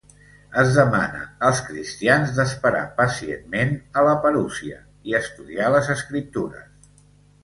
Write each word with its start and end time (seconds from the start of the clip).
Es 0.59 0.69
demana 0.75 1.19
als 1.49 1.59
cristians 1.65 2.31
d'esperar 2.37 2.81
pacientment 3.01 3.75
a 4.01 4.05
la 4.07 4.15
parusia, 4.23 4.79
i 5.11 5.15
estudiar 5.21 5.69
les 5.75 5.91
Escriptures. 5.97 6.89